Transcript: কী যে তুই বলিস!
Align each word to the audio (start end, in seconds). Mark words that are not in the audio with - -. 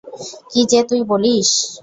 কী 0.51 0.61
যে 0.71 0.81
তুই 0.89 1.01
বলিস! 1.03 1.49